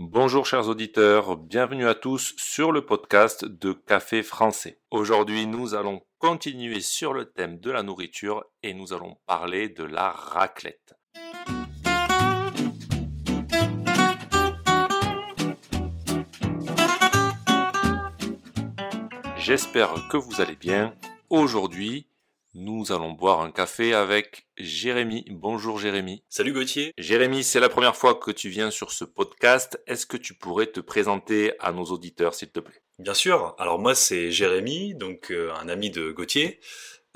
[0.00, 4.78] Bonjour chers auditeurs, bienvenue à tous sur le podcast de Café français.
[4.92, 9.82] Aujourd'hui nous allons continuer sur le thème de la nourriture et nous allons parler de
[9.82, 10.94] la raclette.
[19.36, 20.94] J'espère que vous allez bien.
[21.28, 22.06] Aujourd'hui,
[22.54, 25.24] nous allons boire un café avec Jérémy.
[25.30, 26.22] Bonjour Jérémy.
[26.28, 26.92] Salut Gauthier.
[26.96, 29.80] Jérémy, c'est la première fois que tu viens sur ce podcast.
[29.86, 32.82] Est-ce que tu pourrais te présenter à nos auditeurs, s'il te plaît?
[32.98, 33.54] Bien sûr.
[33.58, 36.58] Alors moi, c'est Jérémy, donc euh, un ami de Gauthier.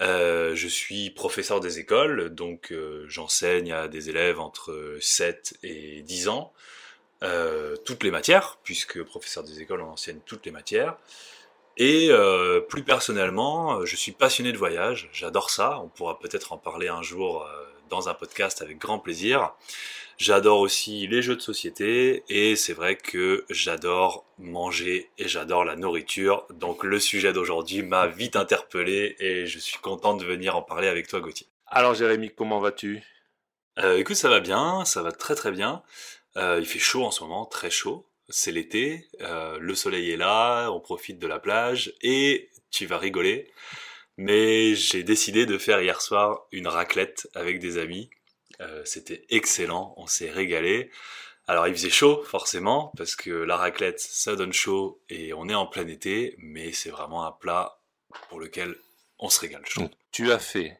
[0.00, 6.02] Euh, je suis professeur des écoles, donc euh, j'enseigne à des élèves entre 7 et
[6.02, 6.52] 10 ans
[7.84, 10.96] toutes les matières, puisque professeur des écoles, on enseigne toutes les matières.
[11.76, 16.52] Et euh, plus personnellement, euh, je suis passionné de voyage, j'adore ça, on pourra peut-être
[16.52, 19.54] en parler un jour euh, dans un podcast avec grand plaisir.
[20.18, 25.74] J'adore aussi les jeux de société et c'est vrai que j'adore manger et j'adore la
[25.74, 26.46] nourriture.
[26.50, 30.88] Donc le sujet d'aujourd'hui m'a vite interpellé et je suis content de venir en parler
[30.88, 31.48] avec toi Gauthier.
[31.66, 33.02] Alors Jérémy, comment vas-tu?
[33.78, 35.82] Euh, Écoute, ça va bien, ça va très très bien.
[36.36, 40.16] Euh, il fait chaud en ce moment, très chaud c'est l'été, euh, le soleil est
[40.16, 43.52] là, on profite de la plage et tu vas rigoler.
[44.16, 48.10] Mais j'ai décidé de faire hier soir une raclette avec des amis.
[48.60, 50.90] Euh, c'était excellent, on s'est régalé.
[51.46, 55.54] Alors il faisait chaud forcément parce que la raclette ça donne chaud et on est
[55.54, 57.80] en plein été, mais c'est vraiment un plat
[58.28, 58.76] pour lequel
[59.18, 59.88] on se régale chaud.
[60.10, 60.78] tu as fait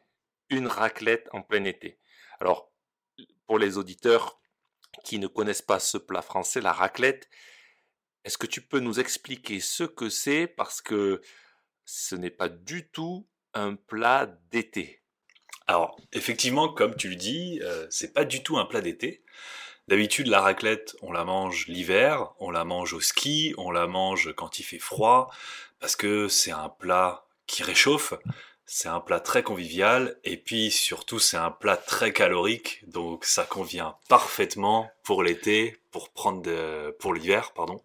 [0.49, 1.97] une raclette en plein été.
[2.39, 2.71] Alors
[3.45, 4.39] pour les auditeurs,
[5.03, 7.29] qui ne connaissent pas ce plat français, la raclette,
[8.23, 10.47] est-ce que tu peux nous expliquer ce que c'est?
[10.47, 11.21] Parce que
[11.85, 15.01] ce n'est pas du tout un plat d'été
[15.67, 19.23] Alors, effectivement, comme tu le dis, euh, c'est pas du tout un plat d'été.
[19.89, 24.33] D'habitude, la raclette, on la mange l'hiver, on la mange au ski, on la mange
[24.33, 25.29] quand il fait froid,
[25.79, 28.13] parce que c'est un plat qui réchauffe.
[28.65, 33.43] C'est un plat très convivial et puis surtout c'est un plat très calorique donc ça
[33.43, 37.83] convient parfaitement pour l'été, pour prendre de, pour l'hiver pardon,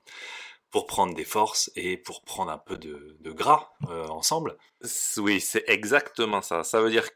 [0.70, 4.56] pour prendre des forces et pour prendre un peu de, gras euh, ensemble.
[5.16, 6.62] Oui, c'est exactement ça.
[6.64, 7.08] Ça veut dire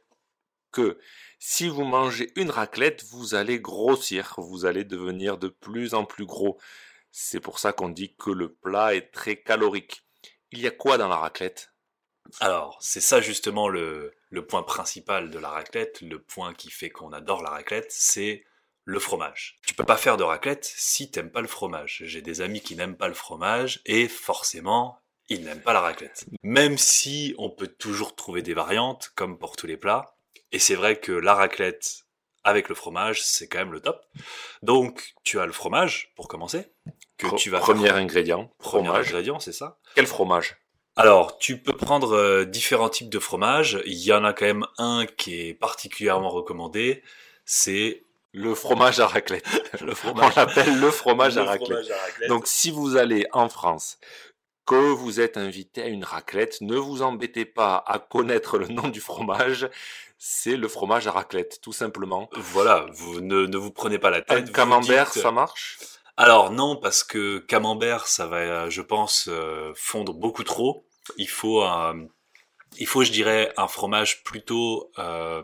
[0.72, 0.98] que
[1.38, 6.26] si vous mangez une raclette, vous allez grossir, vous allez devenir de plus en plus
[6.26, 6.58] gros.
[7.10, 10.04] C'est pour ça qu'on dit que le plat est très calorique.
[10.50, 11.71] Il y a quoi dans la raclette?
[12.40, 14.14] Alors, c'est ça justement le,
[14.48, 18.44] point principal de la raclette, le point qui fait qu'on adore la raclette, c'est
[18.84, 19.58] le fromage.
[19.66, 22.02] Tu peux pas faire de raclette si t'aimes pas le fromage.
[22.04, 26.26] J'ai des amis qui n'aiment pas le fromage et forcément, ils n'aiment pas la raclette.
[26.42, 30.16] Même si on peut toujours trouver des variantes, comme pour tous les plats.
[30.50, 32.04] Et c'est vrai que la raclette
[32.44, 34.04] avec le fromage, c'est quand même le top.
[34.62, 36.66] Donc, tu as le fromage, pour commencer.
[37.16, 38.50] Que tu vas premier ingrédient.
[38.58, 39.78] Premier ingrédient, c'est ça.
[39.94, 40.56] Quel fromage?
[40.96, 43.80] Alors, tu peux prendre euh, différents types de fromages.
[43.86, 47.02] Il y en a quand même un qui est particulièrement recommandé.
[47.46, 49.46] C'est le fromage à raclette.
[49.80, 50.32] le fromage.
[50.36, 51.88] On l'appelle le fromage, à, raclette.
[52.28, 53.98] Donc, si vous allez en France,
[54.66, 58.88] que vous êtes invité à une raclette, ne vous embêtez pas à connaître le nom
[58.88, 59.68] du fromage.
[60.18, 62.28] C'est le fromage à raclette, tout simplement.
[62.36, 64.50] Voilà, vous ne, ne vous prenez pas la tête.
[64.50, 65.78] Un camembert, ça marche?
[66.16, 70.86] Alors non, parce que camembert, ça va, je pense, euh, fondre beaucoup trop.
[71.16, 71.64] Il faut,
[72.78, 75.42] il faut, je dirais, un fromage plutôt euh,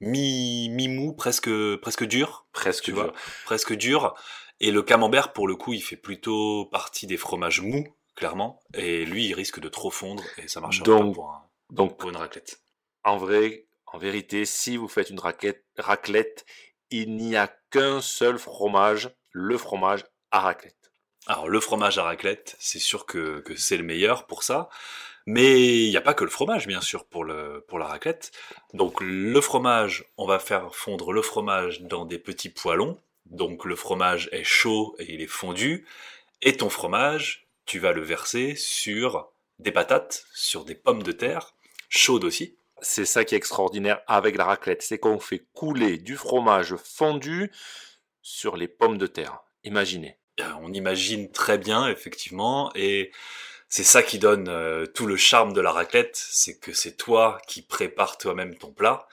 [0.00, 3.12] mi, mi mou, presque, presque dur, presque tu dur.
[3.44, 4.14] presque dur.
[4.60, 8.60] Et le camembert, pour le coup, il fait plutôt partie des fromages mous, clairement.
[8.74, 11.40] Et lui, il risque de trop fondre et ça marchera pas pour,
[11.70, 12.60] donc, pour une raclette.
[13.04, 16.46] En vrai, en vérité, si vous faites une raclette,
[16.90, 20.92] il n'y a qu'un seul fromage le fromage à raclette.
[21.26, 24.70] Alors le fromage à raclette, c'est sûr que, c'est le meilleur pour ça.
[25.26, 28.30] Mais il n'y a pas que le fromage, bien sûr, pour, le, pour la raclette.
[28.72, 32.98] Donc le fromage, on va faire fondre le fromage dans des petits poêlons.
[33.26, 35.84] Donc le fromage est chaud et il est fondu.
[36.40, 39.28] Et ton fromage, tu vas le verser sur
[39.58, 41.52] des patates, sur des pommes de terre,
[41.90, 42.56] chaudes aussi.
[42.80, 47.50] C'est ça qui est extraordinaire avec la raclette, c'est qu'on fait couler du fromage fondu
[48.26, 49.44] sur les pommes de terre.
[49.62, 50.18] Imaginez.
[50.40, 53.12] Euh, on imagine très bien, effectivement, et
[53.68, 57.40] c'est ça qui donne euh, tout le charme de la raclette, c'est que c'est toi
[57.46, 59.06] qui prépares toi-même ton plat.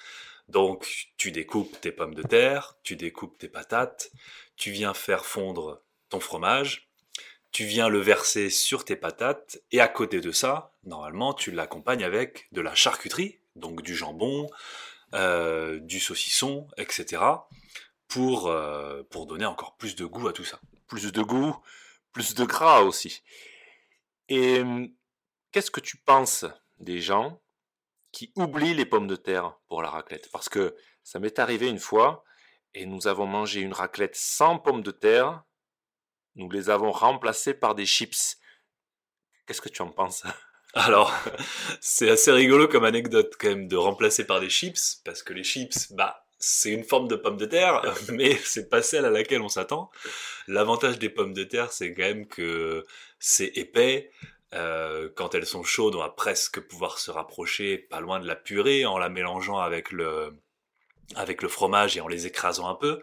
[0.47, 4.09] Donc tu découpes tes pommes de terre, tu découpes tes patates,
[4.55, 6.89] tu viens faire fondre ton fromage,
[7.51, 12.03] tu viens le verser sur tes patates, et à côté de ça, normalement, tu l'accompagnes
[12.03, 14.49] avec de la charcuterie, donc du jambon,
[15.13, 17.21] euh, du saucisson, etc
[18.13, 20.59] pour, euh, pour donner encore plus de goût à tout ça.
[20.87, 21.57] plus de goût,
[22.11, 23.23] plus de gras aussi.
[24.29, 24.93] Et hum,
[25.51, 26.45] qu'est-ce que tu penses
[26.77, 27.41] des gens
[28.11, 30.29] qui oublient les pommes de terre pour la raclette?
[30.31, 32.23] Parce que ça m'est arrivé une fois
[32.75, 35.43] et nous avons mangé une raclette sans pommes de terre.
[36.35, 38.37] Nous les avons remplacées par des chips.
[39.47, 40.21] Qu'est-ce que tu en penses?
[40.75, 41.11] Alors,
[41.81, 45.43] c'est assez rigolo comme anecdote quand même de remplacer par des chips, parce que les
[45.43, 47.81] chips, bah, c'est une forme de pomme de terre,
[48.11, 49.89] mais c'est pas celle à laquelle on s'attend.
[50.49, 52.85] L'avantage des pommes de terre, c'est quand même que
[53.17, 54.11] c'est épais.
[54.53, 58.35] Euh, quand elles sont chaudes, on va presque pouvoir se rapprocher pas loin de la
[58.35, 60.37] purée en la mélangeant avec le,
[61.15, 62.99] avec le fromage et en les écrasant un peu.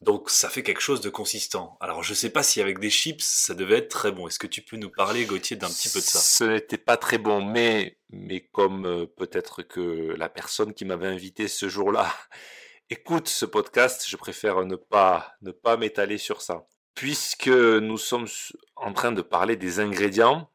[0.00, 1.76] Donc ça fait quelque chose de consistant.
[1.80, 4.26] Alors je sais pas si avec des chips ça devait être très bon.
[4.26, 6.18] Est-ce que tu peux nous parler Gauthier d'un petit peu de ça?
[6.18, 11.08] Ce n'était pas très bon, mais mais comme euh, peut-être que la personne qui m'avait
[11.08, 12.10] invité ce jour-là
[12.90, 16.66] écoute ce podcast, je préfère ne pas m'étaler sur ça.
[16.94, 18.26] Puisque nous sommes
[18.74, 20.50] en train de parler des ingrédients,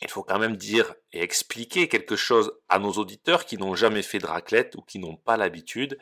[0.00, 4.02] il faut quand même dire et expliquer quelque chose à nos auditeurs qui n'ont jamais
[4.02, 5.98] fait de raclette ou qui n'ont pas l'habitude,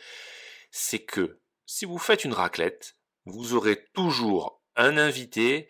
[0.70, 5.68] c'est que si vous faites une raclette, vous aurez toujours un invité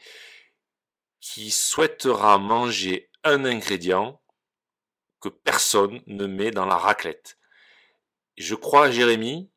[1.21, 4.21] qui souhaitera manger un ingrédient
[5.21, 7.39] que personne ne met dans la raclette.
[8.37, 9.51] Je crois, Jérémy,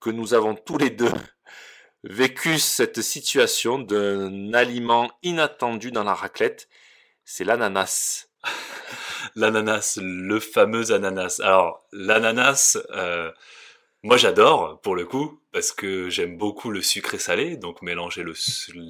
[0.00, 1.10] que nous avons tous les deux
[2.04, 6.68] vécu cette situation d'un aliment inattendu dans la raclette,
[7.24, 8.28] c'est l'ananas.
[9.34, 11.40] l'ananas, le fameux ananas.
[11.42, 13.32] Alors, l'ananas, euh,
[14.04, 18.24] moi j'adore pour le coup parce que j'aime beaucoup le sucré salé, donc mélanger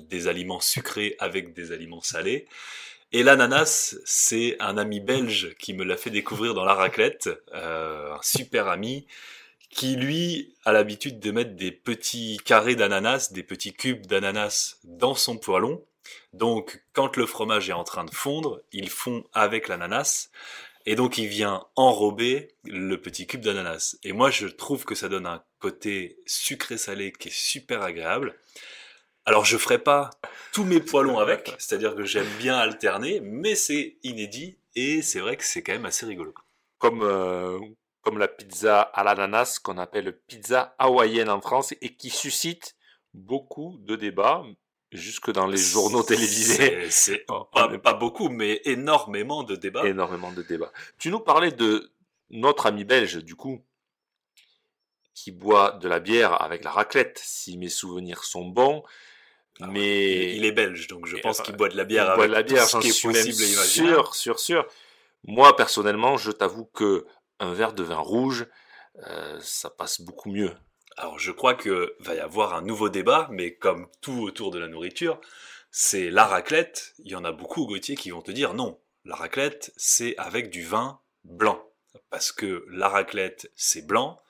[0.06, 2.46] des aliments sucrés avec des aliments salés.
[3.12, 8.12] Et l'ananas, c'est un ami belge qui me l'a fait découvrir dans la raclette, euh,
[8.12, 9.06] un super ami
[9.70, 15.14] qui lui a l'habitude de mettre des petits carrés d'ananas, des petits cubes d'ananas dans
[15.14, 15.82] son poêlon.
[16.34, 20.30] Donc quand le fromage est en train de fondre, il fond avec l'ananas
[20.84, 23.96] et donc il vient enrober le petit cube d'ananas.
[24.04, 28.34] Et moi je trouve que ça donne un côté sucré-salé qui est super agréable.
[29.28, 30.08] Alors je ferai pas
[30.52, 35.36] tous mes poêlons avec, c'est-à-dire que j'aime bien alterner, mais c'est inédit et c'est vrai
[35.36, 36.32] que c'est quand même assez rigolo.
[36.78, 37.58] Comme, euh,
[38.00, 42.74] comme la pizza à l'ananas qu'on appelle pizza hawaïenne en France et qui suscite
[43.12, 44.44] beaucoup de débats,
[44.92, 46.86] jusque dans les journaux télévisés.
[46.90, 47.26] C'est
[47.82, 49.86] pas, beaucoup, mais énormément de débats.
[49.86, 50.72] Énormément de débats.
[50.98, 51.92] Tu nous parlais de
[52.30, 53.62] notre ami belge, du coup,
[55.12, 58.82] qui boit de la bière avec la raclette, si mes souvenirs sont bons.
[59.60, 62.32] Ah mais il est belge, donc je pense qu'il boit de la bière avec de
[62.32, 64.66] la bière, ce qui est possible et Sûr, sûr, sûr.
[65.24, 67.06] Moi, personnellement, je t'avoue que
[67.40, 68.46] un verre de vin rouge,
[69.06, 70.54] euh, ça passe beaucoup mieux.
[70.96, 74.58] Alors je crois que va y avoir un nouveau débat, mais comme tout autour de
[74.58, 75.20] la nourriture,
[75.70, 76.94] c'est la raclette.
[76.98, 80.50] Il y en a beaucoup, Gauthier, qui vont te dire non, la raclette, c'est avec
[80.50, 81.64] du vin blanc.
[82.10, 84.20] Parce que la raclette, c'est blanc,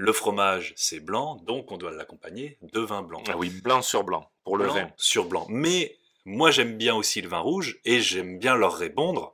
[0.00, 3.22] le fromage, c'est blanc, donc on doit l'accompagner de vin blanc.
[3.28, 4.90] Ah oui, blanc sur blanc, pour le vin.
[4.96, 5.44] Sur blanc.
[5.50, 9.30] Mais moi, j'aime bien aussi le vin rouge, et j'aime bien leur répondre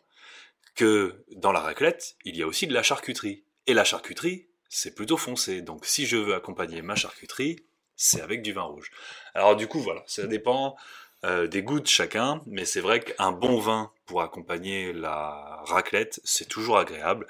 [0.74, 3.44] que dans la raclette, il y a aussi de la charcuterie.
[3.68, 5.62] Et la charcuterie, c'est plutôt foncé.
[5.62, 7.64] Donc si je veux accompagner ma charcuterie,
[7.94, 8.90] c'est avec du vin rouge.
[9.34, 10.74] Alors du coup, voilà, ça dépend
[11.24, 16.20] euh, des goûts de chacun, mais c'est vrai qu'un bon vin pour accompagner la raclette,
[16.24, 17.28] c'est toujours agréable.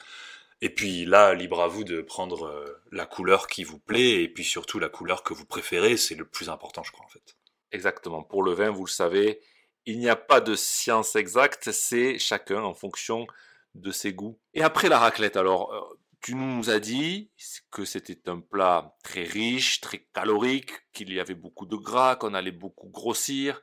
[0.60, 4.28] Et puis là, libre à vous de prendre euh, la couleur qui vous plaît, et
[4.28, 7.36] puis surtout la couleur que vous préférez, c'est le plus important, je crois, en fait.
[7.72, 8.22] Exactement.
[8.22, 9.40] Pour le vin, vous le savez,
[9.84, 13.26] il n'y a pas de science exacte, c'est chacun en fonction
[13.74, 14.38] de ses goûts.
[14.54, 15.80] Et après la raclette, alors, euh,
[16.22, 17.30] tu nous as dit
[17.70, 22.34] que c'était un plat très riche, très calorique, qu'il y avait beaucoup de gras, qu'on
[22.34, 23.62] allait beaucoup grossir.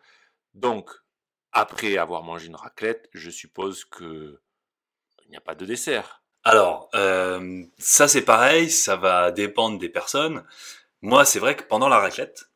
[0.53, 0.91] Donc,
[1.51, 4.39] après avoir mangé une raclette, je suppose que
[5.25, 6.22] il n'y a pas de dessert.
[6.43, 10.43] Alors, euh, ça c'est pareil, ça va dépendre des personnes.
[11.01, 12.49] Moi, c'est vrai que pendant la raclette,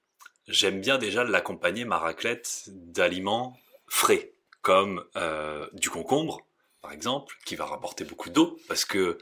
[0.48, 6.46] j'aime bien déjà l'accompagner ma raclette d'aliments frais, comme euh, du concombre,
[6.82, 9.17] par exemple, qui va rapporter beaucoup d'eau, parce que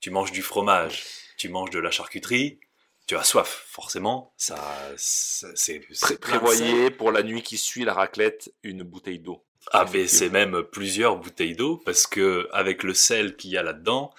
[0.00, 1.04] tu manges du fromage,
[1.36, 2.58] tu manges de la charcuterie,
[3.06, 4.32] tu as soif, forcément.
[4.36, 4.56] Ça,
[4.96, 5.80] c'est
[6.20, 9.44] prévoyez pour la nuit qui suit la raclette une bouteille d'eau.
[9.72, 13.62] Ah, mais c'est même plusieurs bouteilles d'eau parce que avec le sel qu'il y a
[13.62, 14.12] là-dedans,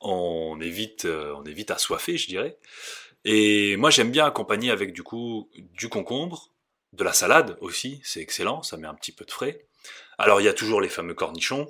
[0.00, 2.58] on évite, euh, on évite assoiffer, je dirais.
[3.24, 6.50] Et moi, j'aime bien accompagner avec du coup du concombre,
[6.92, 9.66] de la salade aussi, c'est excellent, ça met un petit peu de frais.
[10.18, 11.68] Alors, il y a toujours les fameux cornichons,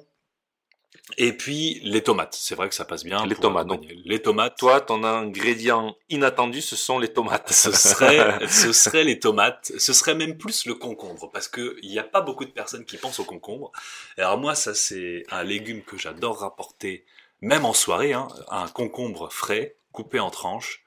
[1.18, 3.24] Et puis les tomates, c'est vrai que ça passe bien.
[3.26, 4.02] Les tomates, accompagner.
[4.04, 4.56] Les tomates.
[4.58, 7.52] Toi, ton ingrédient inattendu, ce sont les tomates.
[7.52, 9.72] ce serait, ce serait les tomates.
[9.78, 12.84] Ce serait même plus le concombre, parce que il n'y a pas beaucoup de personnes
[12.84, 13.72] qui pensent au concombre.
[14.18, 17.04] Et alors moi, ça c'est un légume que j'adore rapporter,
[17.40, 20.82] même en soirée, hein, un concombre frais, coupé en tranches.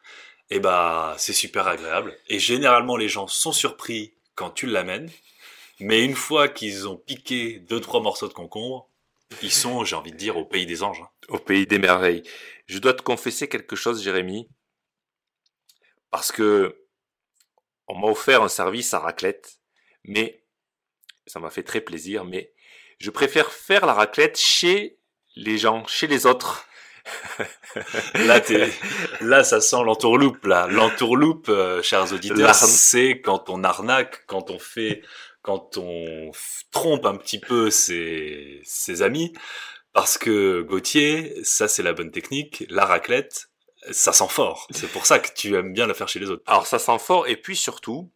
[0.51, 2.17] Et bah, c'est super agréable.
[2.27, 5.11] Et généralement, les gens sont surpris quand tu l'amènes.
[5.79, 8.89] Mais une fois qu'ils ont piqué deux trois morceaux de concombre,
[9.41, 11.01] ils sont, j'ai envie de dire, au pays des anges.
[11.01, 11.09] hein.
[11.29, 12.23] Au pays des merveilles.
[12.67, 14.49] Je dois te confesser quelque chose, Jérémy.
[16.11, 16.75] Parce que
[17.87, 19.59] on m'a offert un service à raclette,
[20.03, 20.43] mais
[21.25, 22.53] ça m'a fait très plaisir, mais
[22.99, 24.99] je préfère faire la raclette chez
[25.35, 26.65] les gens, chez les autres.
[28.15, 28.71] Là, t'es-
[29.21, 30.45] là, ça sent l'entourloupe.
[30.45, 35.01] Là, l'entourloupe, euh, chers auditeurs, c'est quand on arnaque, quand on fait,
[35.49, 36.29] quand on
[36.69, 39.33] trompe un petit peu ses, ses amis.
[39.93, 42.65] Parce que Gauthier, ça c'est la bonne technique.
[42.69, 43.49] La raclette,
[43.89, 44.67] ça sent fort.
[44.69, 46.43] C'est pour ça que tu aimes bien la faire chez les autres.
[46.45, 48.11] Alors ça sent fort, et puis surtout,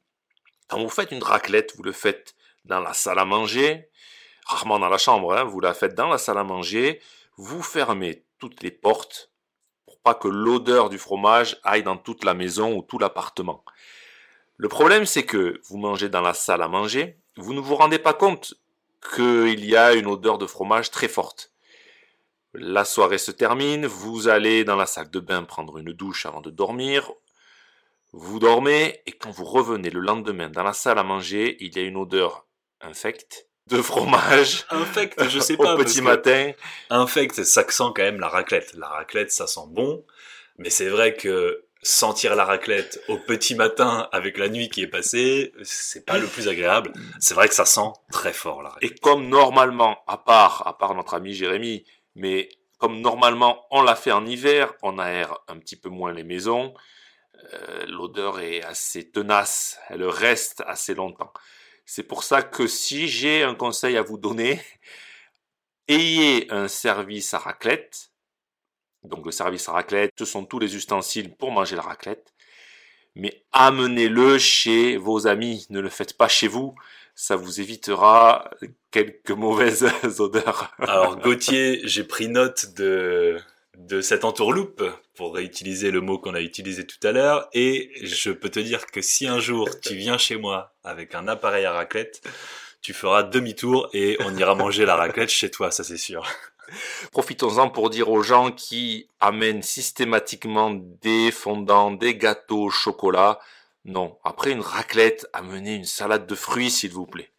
[0.67, 2.35] quand vous faites une raclette, vous le faites
[2.65, 3.89] dans la salle à manger,
[4.45, 7.01] rarement dans la chambre, hein, vous la faites dans la salle à manger,
[7.37, 9.31] vous fermez toutes les portes
[9.87, 13.65] pour pas que l'odeur du fromage aille dans toute la maison ou tout l'appartement.
[14.57, 17.99] Le problème c'est que vous mangez dans la salle à manger, vous ne vous rendez
[17.99, 18.53] pas compte
[19.15, 21.51] qu'il y a une odeur de fromage très forte.
[22.53, 26.41] La soirée se termine, vous allez dans la salle de bain prendre une douche avant
[26.41, 27.11] de dormir,
[28.11, 31.79] vous dormez et quand vous revenez le lendemain dans la salle à manger, il y
[31.79, 32.45] a une odeur
[32.79, 35.75] infecte de fromage Infect, je sais au pas.
[35.75, 36.51] parce petit matin.
[36.91, 38.73] Infect, ça sent quand même la raclette.
[38.75, 40.05] La raclette, ça sent bon.
[40.57, 44.87] Mais c'est vrai que sentir la raclette au petit matin avec la nuit qui est
[44.87, 46.93] passée, c'est pas le plus agréable.
[47.19, 48.91] C'est vrai que ça sent très fort la raclette.
[48.91, 51.85] Et comme normalement, à part, à part notre ami Jérémy,
[52.15, 56.23] mais comme normalement on l'a fait en hiver, on aère un petit peu moins les
[56.23, 56.73] maisons,
[57.53, 61.33] euh, l'odeur est assez tenace, elle reste assez longtemps.
[61.85, 64.61] C'est pour ça que si j'ai un conseil à vous donner,
[65.87, 68.12] ayez un service à raclette.
[69.03, 72.33] Donc le service raclette, ce sont tous les ustensiles pour manger la raclette.
[73.15, 76.73] Mais amenez-le chez vos amis, ne le faites pas chez vous,
[77.15, 78.49] ça vous évitera
[78.91, 79.87] quelques mauvaises
[80.19, 80.73] odeurs.
[80.79, 83.39] Alors Gauthier, j'ai pris note de
[83.77, 84.83] de cette entourloupe
[85.15, 88.85] pour réutiliser le mot qu'on a utilisé tout à l'heure et je peux te dire
[88.85, 92.21] que si un jour tu viens chez moi avec un appareil à raclette,
[92.81, 96.27] tu feras demi-tour et on ira manger la raclette chez toi, ça c'est sûr.
[97.11, 103.39] Profitons-en pour dire aux gens qui amènent systématiquement des fondants, des gâteaux au chocolat.
[103.85, 107.31] Non, après une raclette, amenez une salade de fruits s'il vous plaît.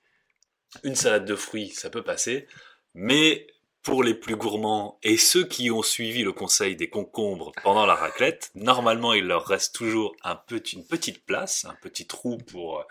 [0.83, 2.47] Une salade de fruits, ça peut passer,
[2.95, 3.47] mais
[3.83, 7.95] pour les plus gourmands et ceux qui ont suivi le conseil des concombres pendant la
[7.95, 12.85] raclette, normalement il leur reste toujours un une petite place, un petit trou pour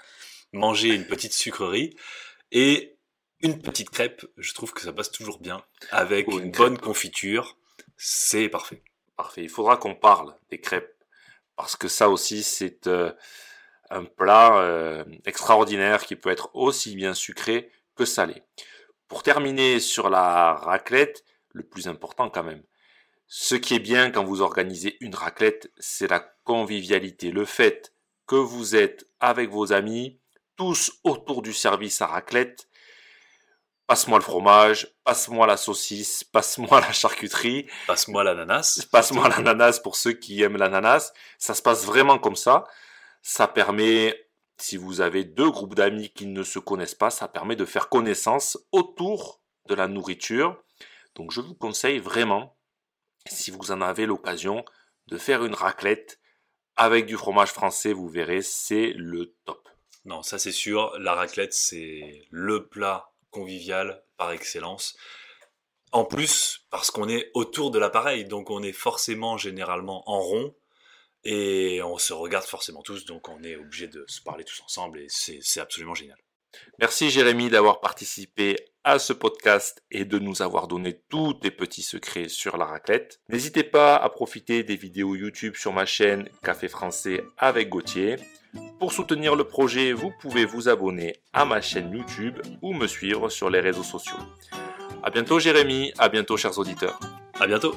[0.54, 1.96] manger une petite sucrerie
[2.52, 2.93] et
[3.44, 4.26] une petite crêpe.
[4.38, 7.58] Je trouve que ça passe toujours bien avec une bonne confiture.
[7.98, 8.82] C'est parfait.
[9.16, 9.44] Parfait.
[9.44, 10.98] Il faudra qu'on parle des crêpes
[11.56, 13.12] parce que ça aussi c'est euh,
[13.92, 18.42] un plat euh, extraordinaire qui peut être aussi bien sucré que salé.
[19.08, 22.64] Pour terminer sur la raclette, le plus important quand même,
[23.28, 27.94] ce qui est bien quand vous organisez une raclette, c'est la convivialité, le fait
[28.26, 30.20] que vous êtes avec vos amis,
[30.56, 32.68] tous autour du service à raclette.
[33.86, 37.68] Passe-moi le fromage, passe-moi la saucisse, passe-moi la charcuterie.
[37.86, 38.88] Passe-moi l'ananas.
[38.92, 41.12] Passe-moi l'ananas pour ceux qui aiment l'ananas.
[41.38, 42.64] Ça se passe vraiment comme ça.
[43.22, 47.58] Ça permet, si vous avez deux groupes d'amis qui ne se connaissent pas, ça permet
[47.58, 50.64] de faire connaissance autour de la nourriture.
[51.16, 52.58] Donc je vous conseille vraiment,
[53.28, 54.64] si vous en avez l'occasion,
[55.08, 56.20] de faire une raclette
[56.78, 57.92] avec du fromage français.
[57.92, 59.68] Vous verrez, c'est le top.
[60.06, 60.98] Non, ça c'est sûr.
[61.00, 64.96] La raclette, c'est le plat convivial par excellence.
[65.92, 70.56] En plus, parce qu'on est autour de l'appareil, donc on est forcément généralement en rond
[71.26, 75.02] et on se regarde forcément tous, donc on est obligé de se parler tous ensemble
[75.02, 76.23] et c'est absolument génial.
[76.80, 81.84] Merci Jérémy d'avoir participé à ce podcast et de nous avoir donné tous tes petits
[81.84, 83.20] secrets sur la raclette.
[83.30, 88.18] N'hésitez pas à profiter des vidéos YouTube sur ma chaîne Café Français avec Gauthier.
[88.80, 93.30] Pour soutenir le projet, vous pouvez vous abonner à ma chaîne YouTube ou me suivre
[93.30, 94.18] sur les réseaux sociaux.
[95.02, 97.00] À bientôt Jérémy, à bientôt chers auditeurs.
[97.40, 97.76] À bientôt.